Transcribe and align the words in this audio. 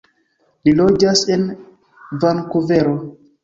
Li 0.67 0.73
loĝas 0.79 1.23
en 1.37 1.45
Vankuvero. 2.27 3.01